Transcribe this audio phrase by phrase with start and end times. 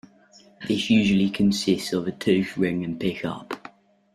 [0.67, 3.69] It usually consists of a toothed ring and pickup.